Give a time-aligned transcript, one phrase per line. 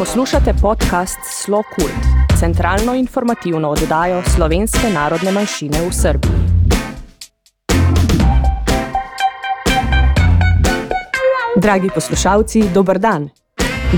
[0.00, 2.04] Poslušate podcast Slo Kult,
[2.38, 6.32] centralno informativno oddajo slovenske narodne manjšine v Srbiji.
[11.56, 13.28] Dragi poslušalci, dober dan.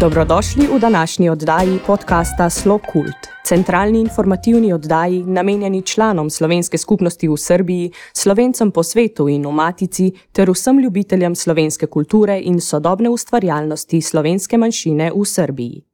[0.01, 7.37] Dobrodošli v današnji oddaji podcasta Slo Kult, centralni informativni oddaji namenjeni članom slovenske skupnosti v
[7.37, 14.01] Srbiji, slovencem po svetu in v Matici ter vsem ljubiteljem slovenske kulture in sodobne ustvarjalnosti
[14.01, 15.92] slovenske manjšine v Srbiji.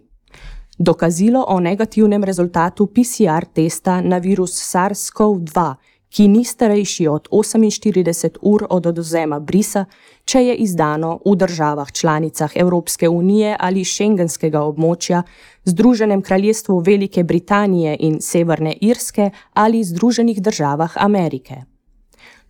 [0.77, 5.75] dokazilo o negativnem rezultatu PCR testa na virus SARS-CoV-2,
[6.09, 9.85] ki ni starejši od 48 ur od odozema brisa,
[10.25, 15.23] če je izdano v državah članicah Evropske unije ali šengenskega območja,
[15.65, 21.63] Združenem kraljestvu Velike Britanije in Severne Irske ali Združenih državah Amerike.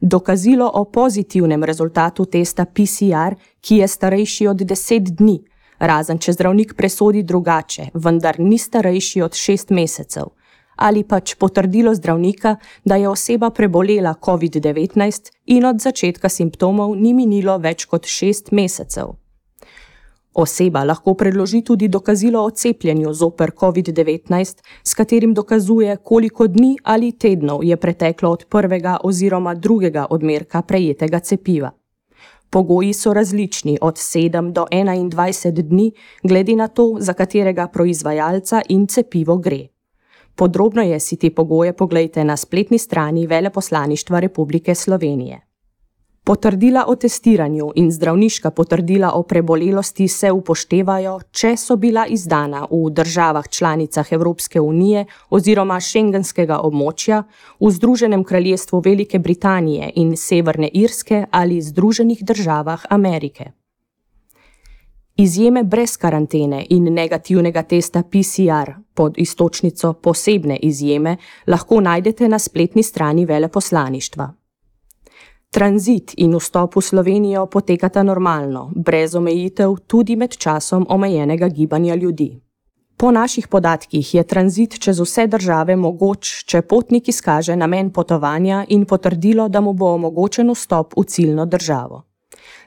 [0.01, 5.39] Dokazilo o pozitivnem rezultatu testa PCR, ki je starejši od 10 dni,
[5.79, 10.31] razen če zdravnik presodi drugače, vendar ni starejši od 6 mesecev,
[10.75, 12.55] ali pač potrdilo zdravnika,
[12.85, 19.15] da je oseba prebolela COVID-19 in od začetka simptomov ni minilo več kot 6 mesecev.
[20.37, 27.11] Oseba lahko predloži tudi dokazilo o cepljenju zoper COVID-19, s katerim dokazuje, koliko dni ali
[27.11, 31.71] tednov je preteklo od prvega oziroma drugega odmerka prejetega cepiva.
[32.49, 35.91] Pogoji so različni od 7 do 21 dni,
[36.23, 39.67] glede na to, za katerega proizvajalca in cepivo gre.
[40.35, 45.46] Podrobno je si te pogoje pogledajte na spletni strani Veleposlaništva Republike Slovenije.
[46.27, 52.89] Potrdila o testiranju in zdravniška potrdila o prebolelosti se upoštevajo, če so bila izdana v
[52.91, 57.21] državah članicah Evropske unije oziroma šengenskega območja,
[57.59, 63.45] v Združenem kraljestvu Velike Britanije in Severne Irske ali Združenih državah Amerike.
[65.15, 71.15] Izjeme brez karantene in negativnega testa PCR pod istočnico posebne izjeme
[71.47, 74.27] lahko najdete na spletni strani veleposlaništva.
[75.51, 82.41] Tranzit in vstop v Slovenijo potekata normalno, brez omejitev, tudi med časom omejenega gibanja ljudi.
[82.97, 88.85] Po naših podatkih je tranzit čez vse države mogoč, če potnik izkaže namen potovanja in
[88.85, 92.03] potrdilo, da mu bo omogočen vstop v ciljno državo.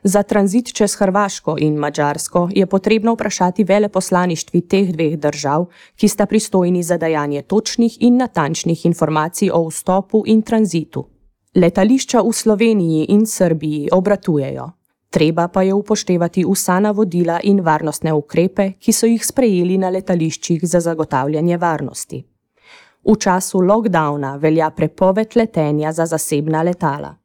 [0.02, 5.66] Za tranzit čez Hrvaško in Mačarsko je potrebno vprašati veleposlaništvi teh dveh držav,
[5.96, 11.04] ki sta pristojni za dajanje točnih in natančnih informacij o vstopu in tranzitu.
[11.54, 14.70] Letališča v Sloveniji in Srbiji obratujejo.
[15.10, 20.62] Treba pa je upoštevati vsa navodila in varnostne ukrepe, ki so jih sprejeli na letališčih
[20.62, 22.22] za zagotavljanje varnosti.
[23.02, 27.16] V času lockdowna velja prepoved letenja za zasebna letala.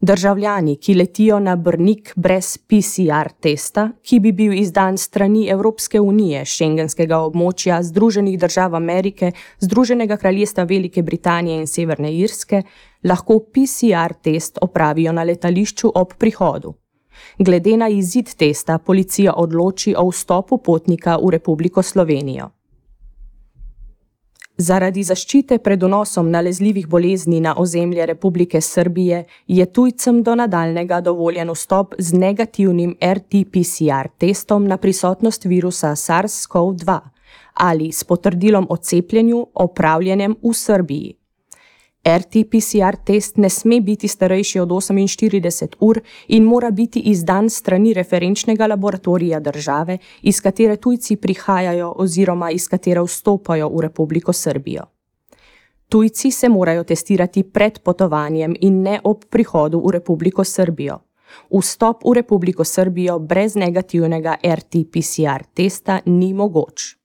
[0.00, 6.44] Državljani, ki letijo na Brnik brez PCR testa, ki bi bil izdan strani Evropske unije,
[6.44, 12.62] šengenskega območja, Združenih držav Amerike, Združenega kraljestva Velike Britanije in Severne Irske,
[13.04, 16.74] lahko PCR test opravijo na letališču ob prihodu.
[17.38, 22.50] Glede na izid testa, policija odloči o vstopu potnika v Republiko Slovenijo.
[24.56, 31.50] Zaradi zaščite pred donosom nalezljivih bolezni na ozemlje Republike Srbije je tujcem do nadaljnega dovoljen
[31.50, 37.00] vstop z negativnim RT-PCR testom na prisotnost virusa SARS-CoV-2
[37.54, 41.14] ali s potrdilom o cepljenju opravljenem v Srbiji.
[42.04, 48.66] RT-PCR test ne sme biti starejši od 48 ur in mora biti izdan strani referenčnega
[48.66, 54.84] laboratorija države, iz katere tujci prihajajo oziroma iz katere vstopajo v Republiko Srbijo.
[55.88, 60.98] Tujci se morajo testirati pred potovanjem in ne ob prihodu v Republiko Srbijo.
[61.50, 67.03] Vstop v Republiko Srbijo brez negativnega RT-PCR testa ni mogoč.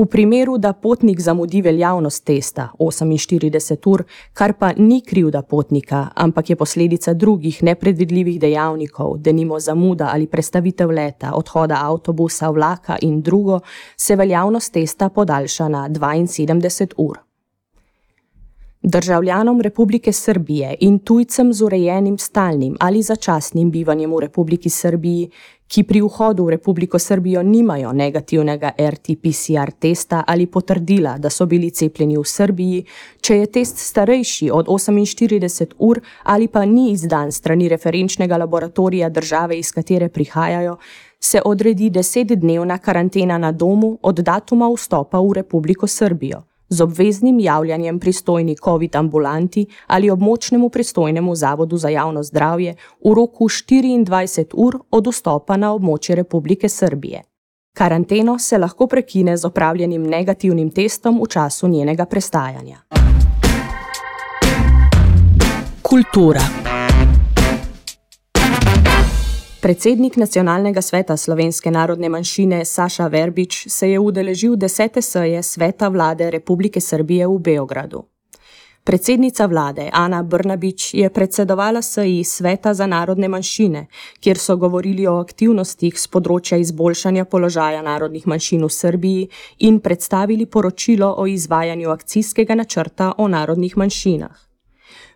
[0.00, 6.50] V primeru, da potnik zamudi veljavnost testa 48 ur, kar pa ni krivda potnika, ampak
[6.50, 13.60] je posledica drugih nepredvidljivih dejavnikov, denimo zamuda ali prestavitev leta, odhoda avtobusa, vlaka in drugo,
[13.96, 17.18] se veljavnost testa podaljša na 72 ur.
[18.82, 25.30] Državljanom Republike Srbije in tujcem z urejenim stalnim ali začasnim bivanjem v Republiki Srbiji,
[25.70, 31.70] ki pri vhodu v Republiko Srbijo nimajo negativnega RT-PCR testa ali potrdila, da so bili
[31.70, 32.82] cepljeni v Srbiji,
[33.20, 39.58] če je test starejši od 48 ur ali pa ni izdan strani referenčnega laboratorija države,
[39.58, 40.76] iz katere prihajajo,
[41.20, 47.98] se odredi desetdnevna karantena na domu od datuma vstopa v Republiko Srbijo z obveznim javljanjem
[47.98, 52.74] pristojni COVID ambulanti ali območnemu pristojnemu zavodu za javno zdravje
[53.04, 57.22] v roku 24 ur od vstopa na območje Republike Srbije.
[57.76, 62.78] Karanteno se lahko prekine z opravljenim negativnim testom v času njenega prestajanja.
[65.82, 66.69] Kultura.
[69.60, 76.30] Predsednik Nacionalnega sveta slovenske narodne manjšine Saša Verbič se je udeležil desete seje Sveta vlade
[76.30, 78.02] Republike Srbije v Beogradu.
[78.84, 83.86] Predsednica vlade Ana Brnabič je predsedovala seji Sveta za narodne manjšine,
[84.20, 89.28] kjer so govorili o aktivnostih z področja izboljšanja položaja narodnih manjšin v Srbiji
[89.58, 94.49] in predstavili poročilo o izvajanju akcijskega načrta o narodnih manjšinah.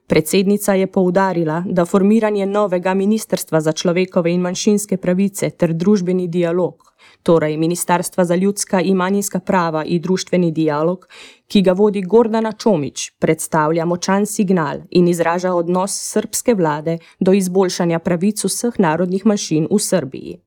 [0.06, 6.92] Predsednica je poudarila, da formiranje novega Ministrstva za človekove in manjšinske pravice ter družbeni dialog,
[7.22, 11.08] torej Ministrstva za ljudska in manjinska prava in družbeni dialog,
[11.48, 17.98] ki ga vodi Gordana Čomič, predstavlja močan signal in izraža odnos srpske vlade do izboljšanja
[17.98, 20.40] pravic vseh narodnih manjšin v Srbiji.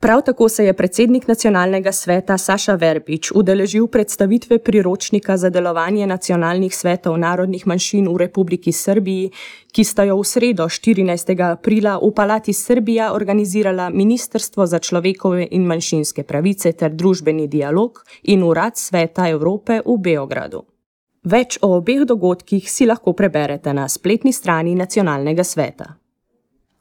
[0.00, 6.76] Prav tako se je predsednik nacionalnega sveta Saša Verbič udeležil predstavitve priročnika za delovanje nacionalnih
[6.76, 9.30] svetov narodnih manjšin v Republiki Srbiji,
[9.72, 11.34] ki sta jo v sredo 14.
[11.50, 18.42] aprila v Palati Srbija organizirala Ministrstvo za človekove in manjšinske pravice ter družbeni dialog in
[18.42, 20.62] Urad Sveta Evrope v Beogradu.
[21.24, 25.96] Več o obeh dogodkih si lahko preberete na spletni strani nacionalnega sveta.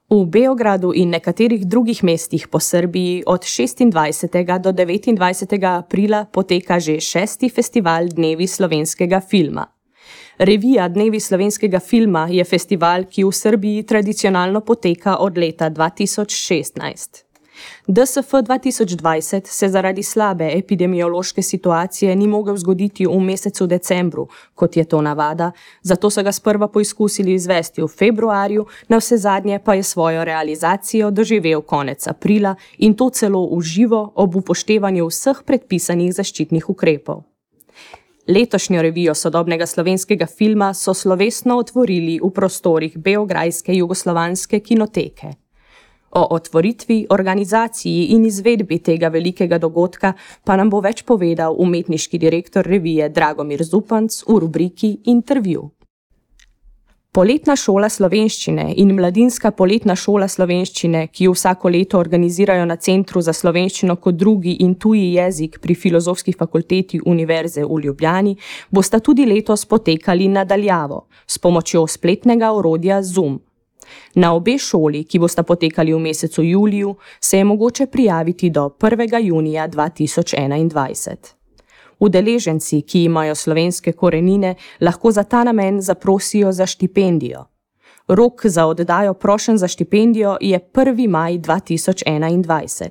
[0.08, 4.60] V Beogradu in nekaterih drugih mestih po Srbiji od 26.
[4.60, 5.60] do 29.
[5.68, 9.68] aprila poteka že šesti festival Dnevi slovenskega filma.
[10.40, 17.27] Revija Dnevi slovenskega filma je festival, ki v Srbiji tradicionalno poteka od leta 2016.
[17.88, 24.84] DSF 2020 se zaradi slabe epidemiološke situacije ni mogel zgoditi v mesecu decembru, kot je
[24.84, 29.84] to navada, zato so ga sprva poizkusili izvesti v februarju, na vse zadnje pa je
[29.84, 36.70] svojo realizacijo doživel konec aprila in to celo v živo ob upoštevanju vseh predpisanih zaščitnih
[36.70, 37.24] ukrepov.
[38.28, 45.47] Letošnjo revijo sodobnega slovenskega filma so slovesno otvorili v prostorih Beograjske jugoslovanske kinoteke.
[46.12, 52.66] O otvoritvi, organizaciji in izvedbi tega velikega dogodka pa nam bo več povedal umetniški direktor
[52.66, 55.72] revije Dragomir Zupanc v rubriki Intervju.
[57.18, 63.24] Poletna šola slovenščine in mladinska poletna šola slovenščine, ki jo vsako leto organizirajo na Centru
[63.26, 68.36] za slovenščino kot drugi in tuji jezik pri Filozofski fakulteti Univerze v Ljubljani,
[68.70, 73.40] bosta tudi letos potekali nadaljavo s pomočjo spletnega orodja Zoom.
[74.16, 79.20] Na obe šoli, ki bosta potekali v mesecu juliju, se je mogoče prijaviti do 1.
[79.24, 81.16] junija 2021.
[82.00, 87.46] Udeleženci, ki imajo slovenske korenine, lahko za ta namen zaprosijo za štipendijo.
[88.08, 91.08] Rok za oddajo prošen za štipendijo je 1.
[91.10, 92.90] maj 2021.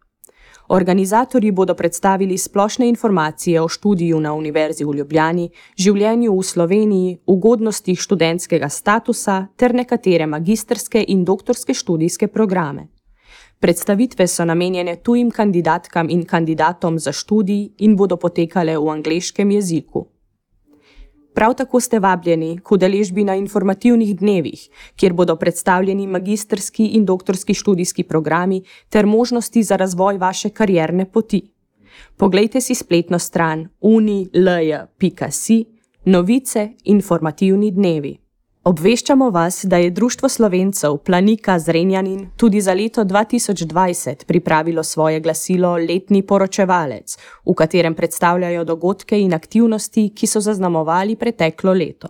[0.69, 8.01] Organizatorji bodo predstavili splošne informacije o študiju na Univerzi v Ljubljani, življenju v Sloveniji, ugodnostih
[8.01, 12.89] študentskega statusa ter nekatere magistrske in doktorske študijske programe.
[13.61, 20.14] Predstavitve so namenjene tujim kandidatkam in kandidatom za študij in bodo potekale v angleškem jeziku.
[21.35, 27.55] Prav tako ste vabljeni k udeležbi na informativnih dnevih, kjer bodo predstavljeni magistrski in doktorski
[27.55, 31.43] študijski programi ter možnosti za razvoj vaše karierne poti.
[32.17, 35.65] Poglejte si spletno stran unilj.si,
[36.05, 38.24] novice, informativni dnevi.
[38.65, 45.77] Obveščamo vas, da je Društvo slovencev Planika Zrenjanin tudi za leto 2020 pripravilo svoje glasilo
[45.77, 47.17] Letni poročevalec,
[47.47, 52.09] v katerem predstavljajo dogodke in aktivnosti, ki so zaznamovali preteklo leto.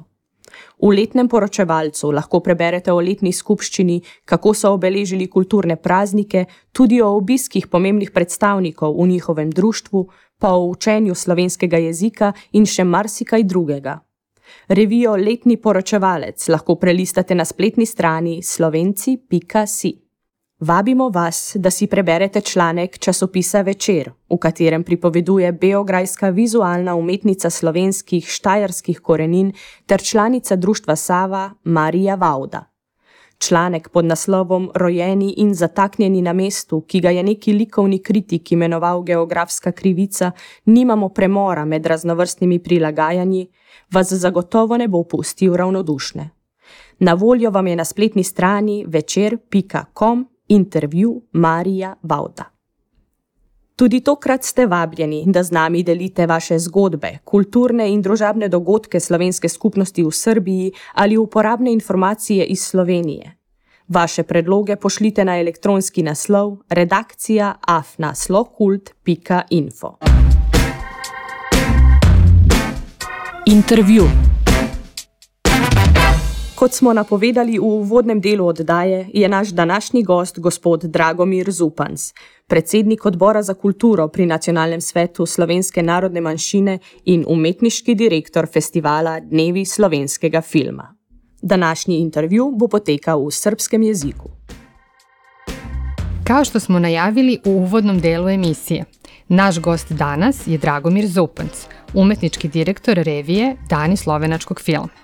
[0.79, 7.11] V letnem poročevalcu lahko preberete o letni skupščini, kako so obeležili kulturne praznike, tudi o
[7.17, 10.07] obiskih pomembnih predstavnikov v njihovem društvu,
[10.39, 14.05] pa o učenju slovenskega jezika in še marsikaj drugega.
[14.69, 20.05] Revijo Letni poročevalec lahko prelistate na spletni strani slovenci.si.
[20.61, 28.27] Vabimo vas, da si preberete članek časopisa Večer, v katerem pripoveduje beograjska vizualna umetnica slovenskih
[28.29, 29.53] štajerskih korenin
[29.87, 32.74] ter članica društva Sava Marija Vauda.
[33.38, 39.03] Članek pod naslovom Rojeni in zataknjeni na mestu, ki ga je neki likovni kritik imenoval
[39.03, 40.31] Geografska krivica,
[40.64, 43.49] nimamo premora med raznovrstnimi prilagajanji,
[43.93, 46.31] vas zagotovo ne bo pustil ravnodušne.
[46.99, 52.54] Na voljo vam je na spletni strani večer.com intervju Marija Vauda.
[53.76, 59.49] Tudi tokrat ste vabljeni, da z nami delite vaše zgodbe, kulturne in družabne dogodke slovenske
[59.49, 63.37] skupnosti v Srbiji ali uporabne informacije iz Slovenije.
[63.88, 69.97] Vaše predloge pošljite na elektronski naslov redakcija afnaslokult.info.
[73.47, 74.04] Intervju.
[76.54, 82.12] Kot smo napovedali v uvodnem delu oddaje, je naš današnji gost gospod Dragomir Zupans,
[82.47, 89.65] predsednik odbora za kulturo pri Nacionalnem svetu slovenske narodne manjšine in umetniški direktor festivala Dnevi
[89.65, 90.95] slovenskega filma.
[91.43, 94.31] Današnji intervju bo potekal v srpskem jeziku.
[96.25, 98.85] Kao što smo najavili u uvodnom delu emisije,
[99.29, 105.04] naš gost danas je Dragomir Zupanc, umetnički direktor revije Dani slovenačkog filma.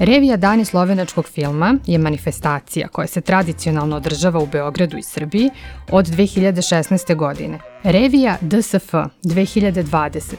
[0.00, 5.50] Revija Dani slovenačkog filma je manifestacija koja se tradicionalno održava u Beogradu i Srbiji
[5.90, 7.16] od 2016.
[7.16, 7.58] godine.
[7.82, 10.34] Revija DSF 2020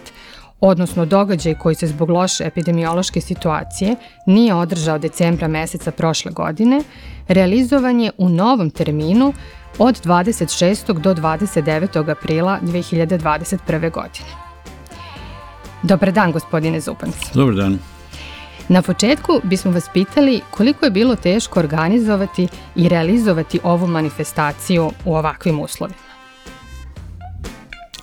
[0.60, 3.96] odnosno događaj koji se zbog loše epidemiološke situacije
[4.28, 6.82] nije održao decembra meseca prošle godine,
[7.28, 9.34] realizovan je u novom terminu
[9.78, 11.00] od 26.
[11.00, 12.12] do 29.
[12.12, 13.92] aprila 2021.
[13.92, 14.30] godine.
[15.84, 17.16] Dobar dan, gospodine Zupans.
[17.34, 17.80] Dobar dan.
[18.72, 25.16] Na početku bismo vas pitali koliko je bilo teško organizovati i realizovati ovu manifestaciju u
[25.16, 25.98] ovakvim uslovima.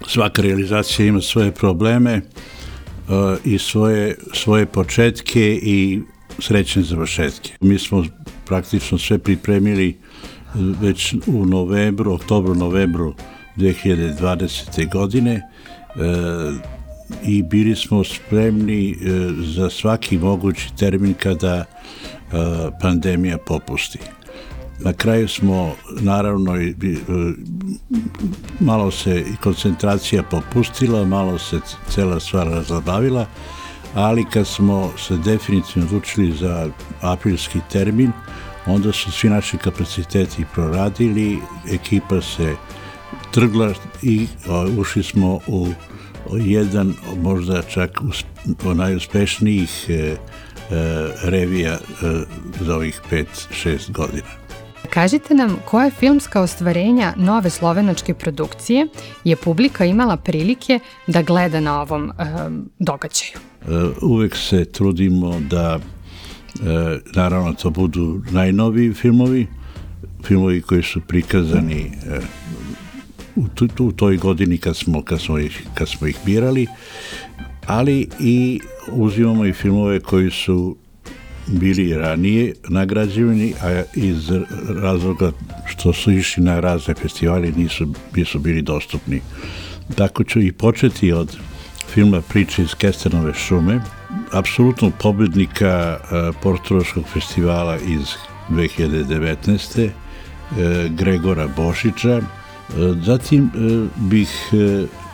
[0.07, 6.01] Svaka realizacija ima svoje probleme uh, i svoje, svoje početke i
[6.39, 7.53] srećne završetke.
[7.61, 8.05] Mi smo
[8.47, 13.15] praktično sve pripremili uh, već u novembru, oktobru, novembru
[13.57, 14.93] 2020.
[14.93, 15.43] godine.
[15.97, 16.78] Uh,
[17.25, 18.97] i bili smo spremni
[19.39, 21.65] za svaki mogući termin kada
[22.81, 23.99] pandemija popusti.
[24.81, 26.55] Na kraju smo, naravno,
[28.61, 33.27] malo se i koncentracija popustila, malo se cela stvar razlabavila,
[33.95, 36.69] ali kad smo se definitivno odlučili za
[37.01, 38.13] aprilski termin,
[38.67, 41.39] onda su svi naši kapaciteti proradili,
[41.73, 42.57] ekipa se
[43.31, 43.73] trgla
[44.03, 44.27] i
[44.79, 45.69] ušli smo u
[46.37, 47.91] jedan možda čak
[48.75, 50.17] najuspešnijih e, e,
[51.23, 51.79] revija e,
[52.61, 54.29] za ovih 5-6 godina.
[54.91, 58.87] Kažite nam koje filmska ostvarenja nove slovenačke produkcije
[59.25, 62.13] je publika imala prilike da gleda na ovom e,
[62.79, 63.39] događaju?
[64.03, 69.47] Uvek se trudimo da e, naravno to budu najnoviji filmovi,
[70.25, 72.21] filmovi koji su prikazani e,
[73.39, 76.67] u, u toj godini kad smo, kad, smo ih, kad smo ih birali,
[77.67, 78.61] ali i
[78.93, 80.77] uzimamo i filmove koji su
[81.47, 84.31] bili ranije nagrađivani, a iz
[84.69, 85.33] razloga
[85.67, 89.21] što su išli na razne festivali nisu, nisu bili dostupni.
[89.95, 91.37] Tako ću i početi od
[91.95, 93.81] filma Priče iz Kestenove šume,
[94.33, 95.99] apsolutnog pobednika
[96.43, 98.15] Portoroškog festivala iz
[98.51, 99.91] 2019.
[100.91, 102.21] Gregora Bošića.
[103.05, 103.51] Zatim
[103.97, 104.29] bih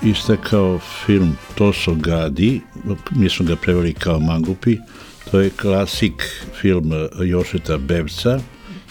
[0.02, 2.61] istakao film Toso Gadi,
[3.11, 4.78] mi smo ga preveli kao Mangupi,
[5.30, 6.12] to je klasik
[6.61, 6.92] film
[7.25, 8.40] Jošeta Bevca,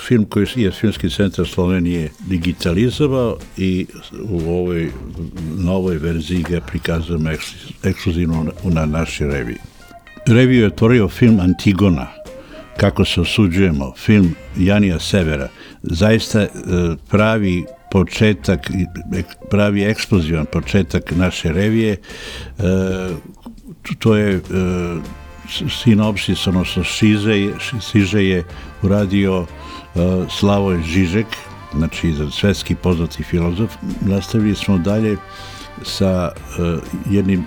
[0.07, 3.85] film koji je Filmski centar Slovenije digitalizovao i
[4.29, 4.91] u ovoj
[5.57, 7.29] novoj verziji ga prikazujemo
[7.83, 9.57] ekskluzivno na našoj reviji.
[10.25, 12.07] Reviju je otvorio film Antigona,
[12.77, 15.49] kako se osuđujemo, film Janija Severa,
[15.83, 16.47] zaista
[17.09, 18.71] pravi početak,
[19.49, 21.97] pravi eksplozivan početak naše revije,
[23.99, 24.41] to je
[25.69, 27.53] sinopsis, odnosno šize,
[27.91, 28.43] šiže je
[28.81, 29.47] uradio uh,
[30.29, 31.27] Slavoj Žižek,
[31.75, 33.75] znači svetski poznati filozof.
[34.01, 35.17] Nastavili smo dalje
[35.83, 36.31] sa
[37.09, 37.45] jednim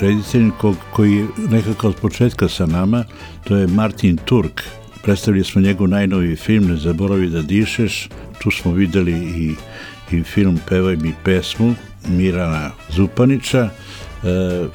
[0.00, 3.04] rediteljem ko, koji je nekako od početka sa nama,
[3.44, 4.62] to je Martin Turk.
[5.04, 8.08] Predstavili smo njegov najnoviji film Ne zaboravi da dišeš.
[8.42, 9.54] Tu smo videli i,
[10.16, 11.74] i film Pevaj mi pesmu
[12.08, 13.68] Mirana Zupanića.
[14.22, 14.70] Uh,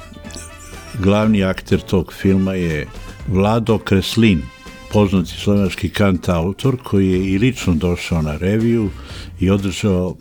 [1.00, 2.88] glavni akter tog filma je
[3.28, 4.42] Vlado Kreslin,
[4.92, 8.90] poznati slovenački kant autor koji je i lično došao na reviju
[9.40, 10.18] i održao uh,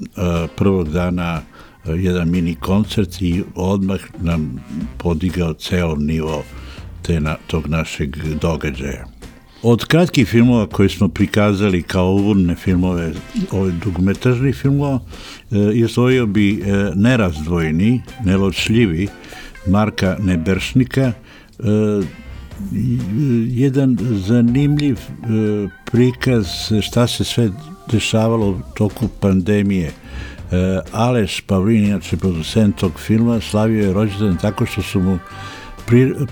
[0.57, 1.41] prvog dana
[1.85, 4.65] uh, jedan mini koncert i odmah nam
[4.99, 6.45] podigao ceo nivo
[7.03, 9.18] te na, tog našeg događaja.
[9.63, 13.13] Od kratkih filmova koje smo prikazali kao uvodne filmove,
[13.51, 16.63] ove dugumetažni filmova, uh, izdvojio bi
[16.95, 19.09] nerazdvojni, neločljivi,
[19.67, 21.13] Marka Neberšnika,
[23.49, 24.99] jedan zanimljiv
[25.85, 26.47] prikaz
[26.83, 27.51] šta se sve
[27.93, 29.93] dešavalo u toku pandemije.
[30.93, 35.19] Aleš Pavlin, inače producent tog filma, slavio je rođendan tako što su mu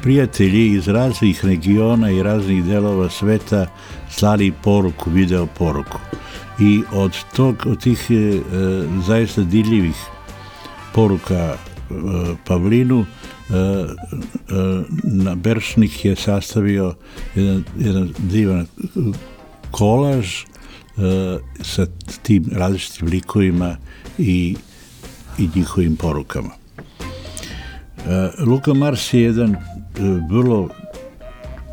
[0.03, 3.66] prijatelji iz raznih regiona i raznih delova sveta
[4.11, 5.99] slali poruku, video poruku.
[6.61, 8.40] I od tog, od tih e,
[9.07, 9.97] zaista diljivih
[10.95, 11.57] poruka
[12.45, 13.07] Pavlinu
[15.05, 16.95] na Beršnik je sastavio
[17.35, 18.66] jedan, jedan divan
[19.71, 20.45] kolaž
[21.62, 21.87] sa
[22.23, 23.77] tim različitim likovima
[24.19, 24.57] i,
[25.38, 26.65] i njihovim porukama.
[28.38, 29.57] Luka Mars je jedan
[30.31, 30.69] vrlo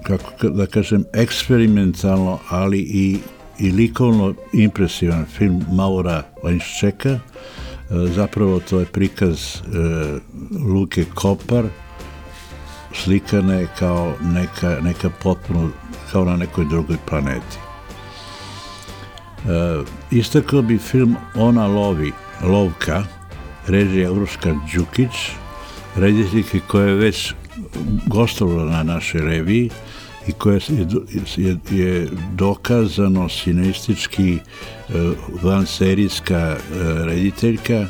[0.04, 3.19] kako da kažem eksperimentalno ali i,
[3.60, 7.19] i likovno impresivan film Maura Lajnščeka
[7.89, 9.60] zapravo to je prikaz e,
[10.74, 11.65] Luke Kopar.
[12.93, 15.69] Slikane kao neka, neka potpuno
[16.12, 17.58] kao na nekoj drugoj planeti.
[19.46, 22.12] E, istakao bi film Ona lovi,
[22.43, 23.04] Lovka,
[23.67, 25.32] režija Uroška Đukić,
[25.95, 27.34] rediteljke koja je već
[28.08, 29.69] gostovala na našoj reviji
[30.27, 30.88] i koja je,
[31.38, 34.38] je, je dokazano sinestički
[35.43, 36.58] vanserijska
[37.06, 37.88] rediteljka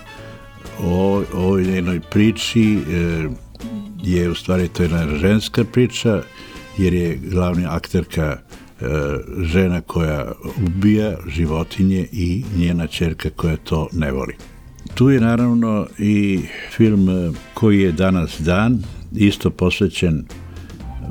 [0.80, 2.80] o ovoj jednoj priči
[4.04, 6.22] je u stvari to jedna ženska priča
[6.78, 8.38] jer je glavna akterka
[9.42, 10.32] žena koja
[10.68, 14.36] ubija životinje i njena čerka koja to ne voli.
[14.94, 18.84] Tu je naravno i film koji je danas dan,
[19.16, 20.26] isto posvećen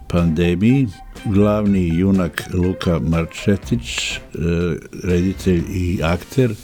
[0.09, 0.89] pandemiji,
[1.25, 4.19] glavni junak Luka Marčetić,
[5.05, 6.55] reditelj i akter,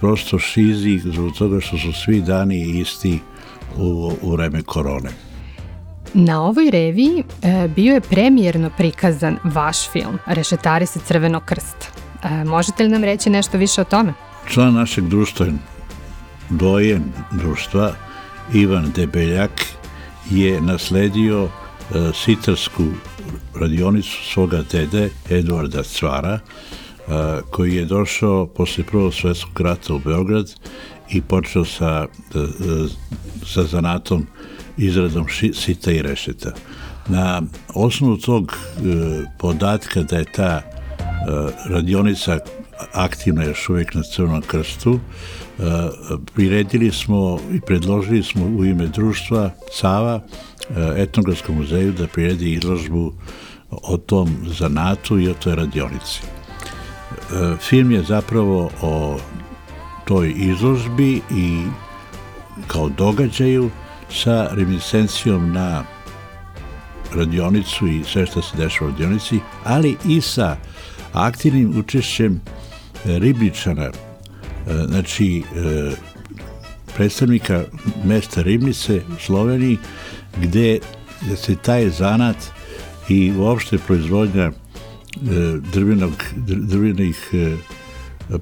[0.00, 3.18] prosto šizi zbog toga što su svi dani isti
[3.76, 5.10] u, u vreme korone.
[6.14, 11.86] Na ovoj reviji e, bio je premijerno prikazan vaš film Rešetari se Crvenog krsta.
[12.24, 14.12] E, možete li nam reći nešto više o tome?
[14.48, 15.46] Član našeg društva,
[16.50, 17.02] dojen
[17.32, 17.92] društva,
[18.52, 19.50] Ivan Debeljak,
[20.30, 21.48] je nasledio e,
[22.14, 22.84] sitarsku
[23.54, 26.38] radionicu svoga dede Eduarda Cvara,
[27.08, 30.54] a, koji je došao posle prvog svetskog rata u Beograd
[31.10, 32.06] i počeo sa,
[33.46, 34.26] sa zanatom
[34.76, 36.52] izradom sita i rešeta.
[37.08, 37.42] Na
[37.74, 38.80] osnovu tog e,
[39.38, 40.62] podatka da je ta e,
[41.68, 42.38] radionica
[42.92, 44.98] aktivna još uvijek na Crvenom krstu,
[45.58, 45.62] e,
[46.34, 53.12] priredili smo i predložili smo u ime društva Sava e, etnografskom muzeju da priredi izložbu
[53.70, 56.20] o tom zanatu i o toj radionici.
[56.22, 59.18] E, film je zapravo o
[60.04, 61.62] toj izložbi i
[62.66, 63.70] kao događaju
[64.10, 65.84] sa reminiscencijom na
[67.14, 70.56] radionicu i sve što se dešava u radionici, ali i sa
[71.12, 72.40] aktivnim učešćem
[73.04, 73.90] Ribičana,
[74.88, 75.42] znači
[76.96, 77.64] predstavnika
[78.04, 79.78] mesta Ribnice u Sloveniji,
[80.42, 80.78] gde
[81.36, 82.36] se taj zanat
[83.08, 84.52] i uopšte proizvodnja
[85.72, 86.12] drvenog,
[86.46, 87.30] drvenih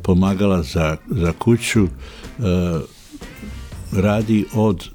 [0.03, 1.89] pomagala za, za kuću
[3.93, 4.89] radi od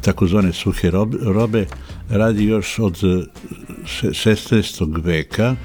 [0.00, 0.90] takozvane suhe
[1.22, 1.66] robe,
[2.10, 2.96] radi još od
[3.84, 5.04] 16.
[5.04, 5.56] veka,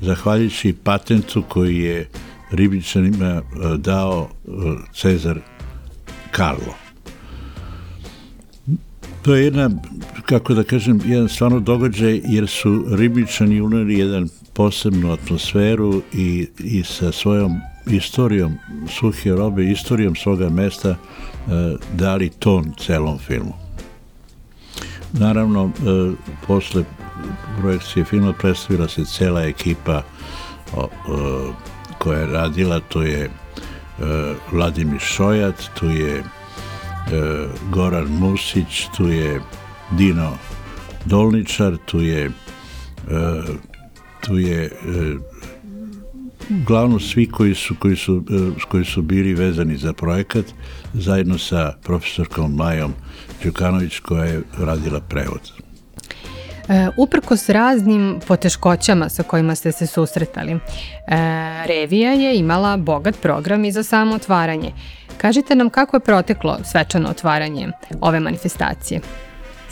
[0.00, 2.08] zahvaljujući patentu koji je
[2.50, 3.42] ribičanima
[3.78, 4.28] dao
[4.94, 5.38] Cezar
[6.30, 6.74] Karlo.
[9.22, 9.70] To je jedna,
[10.26, 16.82] kako da kažem, jedan stvarno događaj jer su ribičani uneli jedan posebnu atmosferu i, i
[16.82, 20.96] sa svojom istorijom suhe robe, istorijom svoga mesta e,
[21.94, 23.52] dali ton celom filmu.
[25.12, 25.70] Naravno, e,
[26.46, 26.84] posle
[27.60, 30.02] projekcije filma predstavila se cela ekipa
[30.76, 31.52] o, o,
[31.98, 33.30] koja je radila, to je e,
[34.52, 36.24] Vladimir Šojat, tu je e,
[37.70, 39.40] Goran Musić, tu je
[39.90, 40.32] Dino
[41.04, 42.30] Dolničar, tu je e,
[44.26, 44.70] tu je
[46.62, 48.24] uglavnom svi koji su, koji, su,
[48.68, 50.44] koji su bili vezani za projekat
[50.94, 52.92] zajedno sa profesorkom Majom
[53.44, 55.52] Đukanović koja je radila prevod.
[56.68, 60.58] E, uprkos raznim poteškoćama sa kojima ste se susretali, e,
[61.66, 64.72] revija je imala bogat program i za samo otvaranje.
[65.16, 67.68] Kažite nam kako je proteklo svečano otvaranje
[68.00, 69.00] ove manifestacije?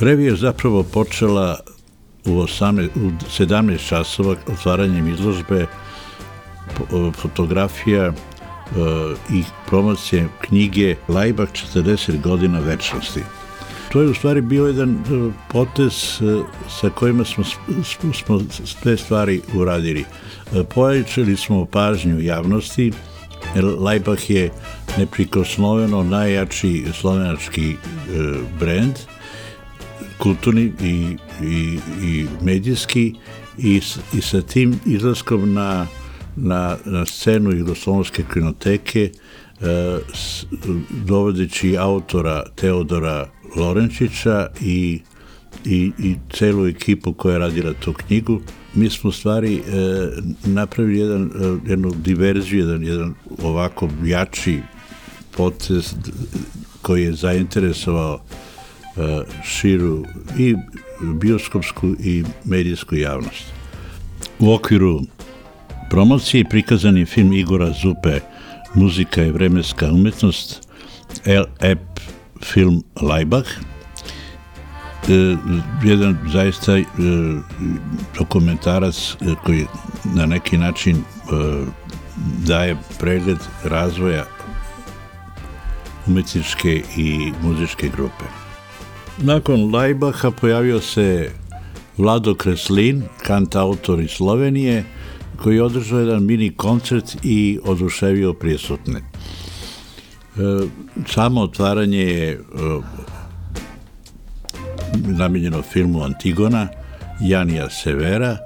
[0.01, 1.59] Revija je zapravo počela
[2.25, 5.67] u, 18, u 17 časova otvaranjem izložbe
[7.13, 8.13] fotografija e,
[9.31, 13.21] i promocije knjige Lajbak 40 godina večnosti.
[13.93, 16.43] To je u stvari bio jedan e, potez e,
[16.81, 17.45] sa kojima smo,
[18.13, 20.05] smo sve stvari uradili.
[20.75, 22.93] Pojačali smo pažnju javnosti,
[23.79, 24.51] Lajbah je
[24.99, 27.77] neprikosnoveno najjači slovenački
[28.61, 28.95] brend,
[30.19, 33.15] kulturni i, i, i medijski
[33.59, 33.81] i,
[34.13, 35.87] i sa tim izlaskom na
[36.37, 39.11] na, na scenu Jugoslovenske kinoteke
[39.61, 39.99] e,
[40.91, 45.01] dovodeći autora Teodora Lorenčića i,
[45.65, 48.41] i, i celu ekipu koja je radila tu knjigu.
[48.75, 49.61] Mi smo u stvari e,
[50.45, 54.61] napravili jedan, e, jednu diverziju, jedan, jedan ovako jači
[55.37, 55.95] potez
[56.83, 58.21] koji je zainteresovao
[58.97, 60.05] e, širu
[60.39, 60.55] i
[61.01, 63.45] bioskopsku i medijsku javnost.
[64.39, 65.01] U okviru
[65.91, 68.21] promociji prikazan je film Igora Zupe
[68.75, 70.69] Muzika i vremenska umetnost
[71.25, 71.92] L.E.P.
[72.45, 73.45] film Lajbah
[75.09, 75.37] e,
[75.85, 76.85] jedan zaista e,
[78.19, 79.67] dokumentarac e, koji
[80.15, 81.03] na neki način e,
[82.47, 84.25] daje pregled razvoja
[86.07, 88.25] umetničke i muzičke grupe.
[89.19, 91.31] Nakon Lajbaha pojavio se
[91.99, 94.85] Vlado Kreslin, kant autor iz Slovenije,
[95.43, 99.12] koji održao jedan mini koncert i oduševio prisutne.
[101.07, 102.39] Samo otvaranje je e,
[104.95, 106.69] namenjeno filmu Antigona,
[107.21, 108.37] Janija Severa,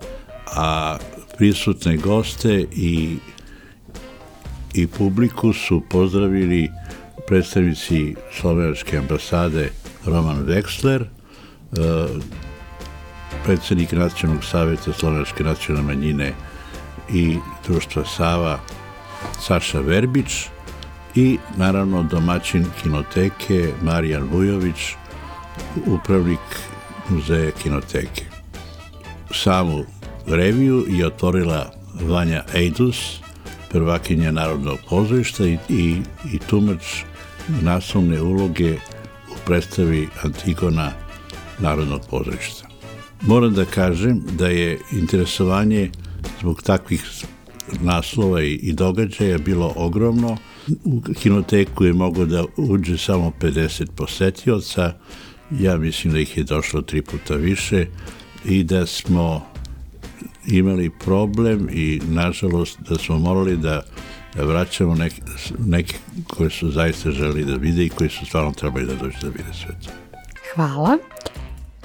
[0.56, 0.96] a
[1.38, 3.16] prisutne goste i,
[4.74, 6.70] i publiku su pozdravili
[7.26, 9.70] predstavnici slovenačke ambasade
[10.04, 11.06] Roman Wexler, e,
[13.44, 16.32] predsednik Nacionalnog savjeta Slovenačke nacionalne manjine
[17.12, 18.58] i društva Sava
[19.40, 20.55] Saša Verbić
[21.16, 24.94] i naravno domaćin kinoteke Marijan Vujović,
[25.86, 26.40] upravnik
[27.08, 28.24] muzeja kinoteke.
[29.34, 29.84] Samu
[30.26, 33.20] reviju je otvorila Vanja Ejdus,
[33.70, 36.02] prvakinja Narodnog pozorišta i, i,
[36.32, 36.82] i tumač
[37.62, 38.74] naslovne uloge
[39.32, 40.92] u predstavi Antigona
[41.58, 42.68] Narodnog pozorišta.
[43.20, 45.90] Moram da kažem da je interesovanje
[46.40, 47.04] zbog takvih
[47.80, 50.36] naslova i, događaja bilo ogromno.
[50.84, 54.92] U kinoteku je mogo da uđe samo 50 posetioca,
[55.50, 57.86] ja mislim da ih je došlo tri puta više
[58.44, 59.46] i da smo
[60.46, 63.82] imali problem i nažalost da smo morali da,
[64.34, 65.22] da vraćamo neke,
[65.58, 69.28] neke koje su zaista želi da vide i koji su stvarno trebali da dođe da
[69.28, 69.90] vide sve to.
[70.54, 70.98] Hvala.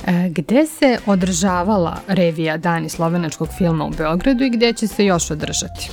[0.07, 5.31] E, gde se održavala revija Dani slovenačkog filma u Beogradu i gde će se još
[5.31, 5.89] održati?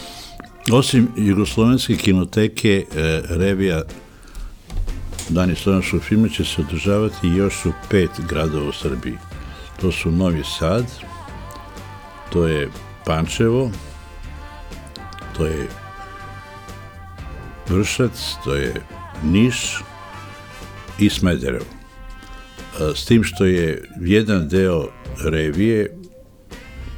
[0.72, 3.82] Osim Jugoslovenske kinoteke, e, revija
[5.28, 9.18] Dani slovenačkog filma će se održavati još u pet gradova u Srbiji.
[9.80, 10.84] to su Novi Sad,
[12.32, 12.68] to je
[13.04, 13.70] Pančevo,
[15.36, 15.68] to je
[17.68, 18.74] Vršac, to je
[19.22, 19.82] Niš
[20.98, 21.77] i Smederevo.
[22.94, 24.88] S tim što je jedan deo
[25.24, 25.96] revije,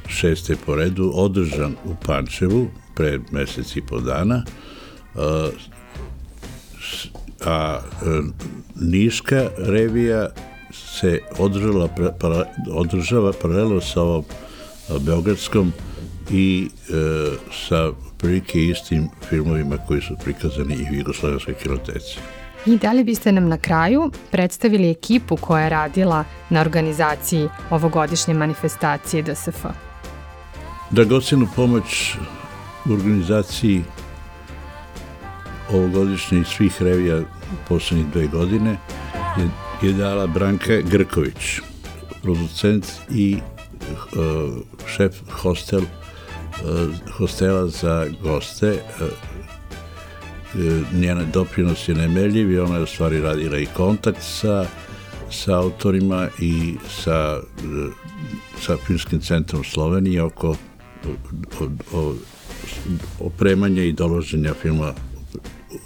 [0.07, 4.43] šeste po redu, održan u Pančevu pre mesec i po dana,
[7.45, 7.79] a
[8.75, 10.29] Niška revija
[10.73, 11.89] se održala,
[12.71, 14.23] održava paralelo sa ovom
[14.99, 15.73] Beogradskom
[16.31, 16.93] i e,
[17.67, 22.17] sa prilike istim filmovima koji su prikazani i u Jugoslovenskoj kinoteci.
[22.65, 28.33] I da li biste nam na kraju predstavili ekipu koja je radila na organizaciji ovogodišnje
[28.33, 29.65] manifestacije DSF?
[30.89, 32.15] Dragocenu pomoć
[32.89, 33.83] u organizaciji
[35.73, 37.23] ovogodišnje i svih revija u
[37.69, 38.77] poslednjih dve godine
[39.37, 39.49] je,
[39.87, 41.59] je dala Branka Grković,
[42.21, 44.55] producent i uh,
[44.87, 48.71] šef hostel, uh, hostela za goste.
[48.71, 49.30] Uh,
[50.93, 54.65] njena doprinos je nemeljiv i ona je u stvari radila i kontakt sa,
[55.31, 57.39] sa autorima i sa,
[58.61, 60.55] sa Filmskim centrom Slovenije oko
[61.59, 62.15] o, o,
[63.19, 64.93] opremanja i doloženja filma,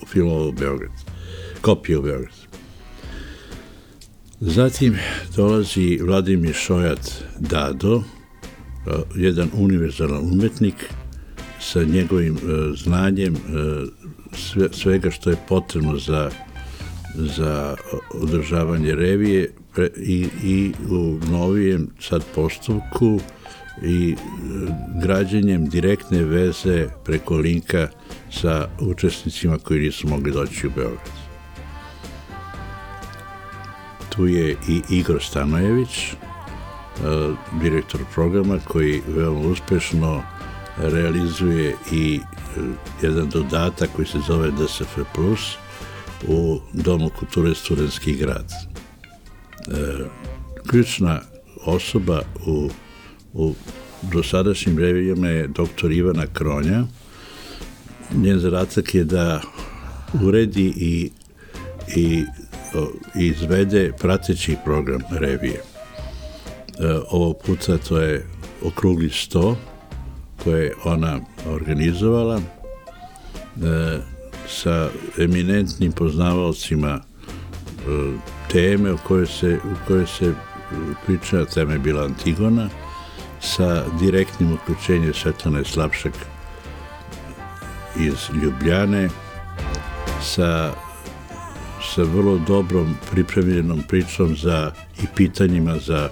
[0.07, 0.91] filmova u Beograd,
[1.61, 2.33] kopije u Beograd.
[4.39, 4.97] Zatim
[5.35, 8.03] dolazi Vladimir Šojat Dado,
[9.15, 10.75] jedan univerzalan umetnik
[11.59, 12.37] sa njegovim
[12.75, 13.35] znanjem
[14.35, 16.29] sve, svega što je potrebno za,
[17.15, 17.75] za
[18.13, 19.53] održavanje revije
[19.97, 23.19] i, i u novijem sad postupku
[23.83, 24.17] i e,
[25.01, 27.87] građenjem direktne veze preko linka
[28.31, 31.25] sa učesnicima koji nisu mogli doći u Beograd.
[34.09, 36.15] Tu je i Igor Stanojević, e,
[37.61, 40.23] direktor programa koji veoma uspešno
[40.77, 42.61] realizuje i e,
[43.01, 45.55] jedan dodatak koji se zove DSF Plus
[46.27, 48.51] u Domu kulture Studenski grad.
[50.67, 51.21] Ključna
[51.65, 52.69] osoba u
[53.35, 53.53] u
[54.01, 56.83] dosadašnjim revijama je doktor Ivana Kronja.
[58.15, 59.41] Njen zadatak je da
[60.23, 61.11] uredi i,
[61.95, 62.23] i
[63.15, 65.55] izvede prateći program revije.
[65.59, 65.63] E,
[67.09, 68.27] ovog puta to je
[68.63, 69.55] okrugli 100
[70.45, 72.41] koje je ona organizovala e,
[74.47, 77.01] sa eminentnim poznavalcima e,
[78.51, 80.33] teme u kojoj se, u kojoj se
[81.05, 82.69] priča, tema je bila Antigona,
[83.41, 86.13] sa direktnim uključenjem Svetlane Slapšak
[87.99, 89.09] iz Ljubljane,
[90.21, 90.71] sa,
[91.95, 94.71] sa vrlo dobrom pripremljenom pričom za
[95.03, 96.09] i pitanjima za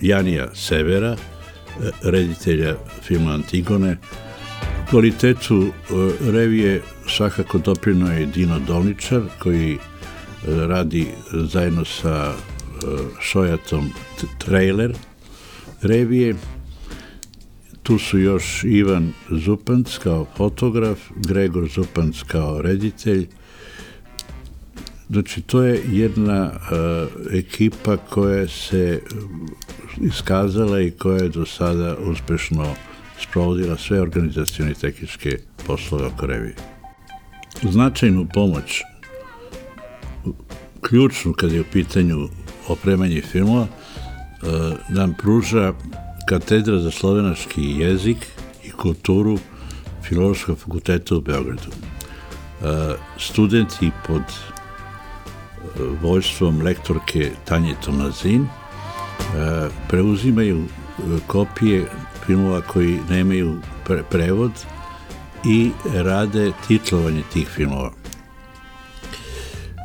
[0.00, 1.16] Janija Severa,
[2.02, 3.96] reditelja filma Antigone.
[4.90, 5.70] Kvalitetu e,
[6.32, 9.78] revije svakako doprino je Dino Dolničar, koji e,
[10.44, 12.34] radi zajedno sa e,
[13.20, 13.90] Šojatom
[14.38, 14.94] trailer
[15.82, 16.34] revije
[17.82, 23.26] Tu su još Ivan Zupanc kao fotograf, Gregor Zupanc kao reditelj.
[25.10, 29.00] Znači, to je jedna uh, ekipa koja se
[30.00, 32.74] iskazala i koja je do sada uspešno
[33.20, 36.54] sprovodila sve organizacijone i tehničke poslove oko revije.
[37.62, 38.82] Značajnu pomoć,
[40.80, 42.28] ključnu kad je u pitanju
[42.68, 44.48] opremanje filmova, uh,
[44.88, 45.72] nam pruža
[46.28, 48.26] katedra za slovenački jezik
[48.64, 49.38] i kulturu
[50.02, 51.70] Filološkog fakulteta u Beogradu.
[52.62, 54.24] E, studenti pod e,
[56.02, 58.57] vojstvom lektorke Tanje Tomazin e,
[59.88, 60.64] preuzimaju
[61.26, 61.86] kopije
[62.26, 63.60] filmova koji nemaju
[64.10, 64.52] prevod
[65.44, 67.92] i rade titlovanje tih filmova.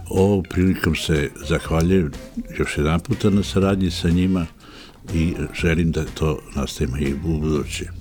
[0.09, 2.11] Ovom prilikom se zahvaljujem
[2.57, 4.45] još jedan puta na saradnji sa njima
[5.13, 7.85] i želim da to nastavimo i u buduće.
[7.85, 7.91] E,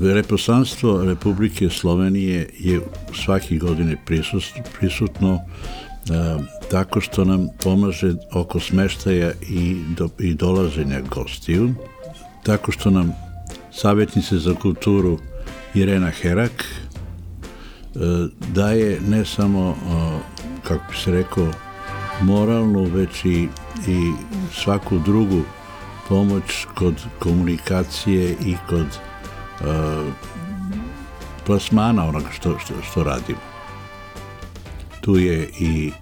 [0.00, 2.80] reposlanstvo Republike Slovenije je
[3.24, 3.96] svake godine
[4.80, 5.40] prisutno e,
[6.70, 11.74] tako što nam pomaže oko smeštaja i, do, i dolaženja gostiju,
[12.42, 13.12] tako što nam
[13.72, 15.18] savjetnice za kulturu
[15.74, 17.98] Irena Herak e,
[18.54, 19.76] daje ne samo,
[20.62, 21.52] kako bi se rekao,
[22.22, 23.48] moralnu, već i,
[23.88, 24.12] i
[24.52, 25.42] svaku drugu
[26.08, 29.66] pomoć kod komunikacije i kod uh,
[31.46, 33.38] plasmana onoga što, što, što radimo.
[35.00, 35.92] Tu je i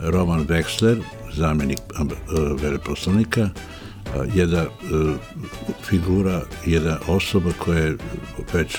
[0.00, 1.78] Roman Wexler, zamenik
[2.62, 3.48] veleposlanika,
[4.34, 4.64] jedna
[5.82, 7.96] figura, jedna osoba koja je
[8.52, 8.78] već,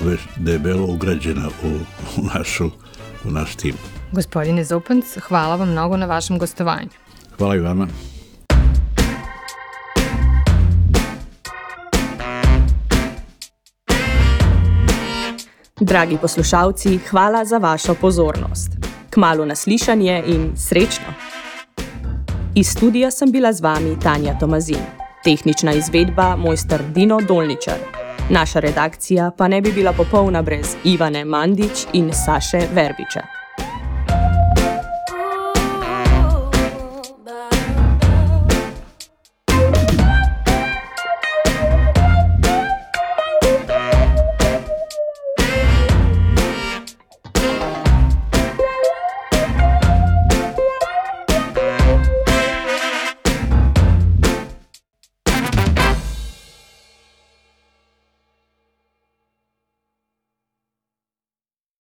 [0.00, 1.68] već debelo ugrađena u,
[2.20, 2.70] u, našu,
[3.24, 3.74] u naš tim.
[4.12, 6.90] Gospodine Zupanc, hvala vam mnogo na vašem gostovanju.
[7.36, 7.86] Hvala i vama.
[15.80, 18.91] Dragi poslušalci, hvala za vašo pozornost.
[19.14, 21.06] Kmalo naslišanje in srečno!
[22.54, 24.84] Iz studija sem bila z vami Tanja Tomazin,
[25.24, 27.78] tehnična izvedba mojster Dino Dolničar.
[28.30, 33.41] Naša redakcija pa ne bi bila popolna brez Ivane Mandič in Saše Verbiča.